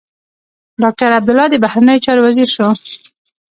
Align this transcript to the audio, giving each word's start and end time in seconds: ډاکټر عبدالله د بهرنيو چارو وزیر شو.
ډاکټر 0.81 1.09
عبدالله 1.19 1.47
د 1.49 1.55
بهرنيو 1.63 2.03
چارو 2.05 2.21
وزیر 2.27 2.49
شو. 2.55 2.67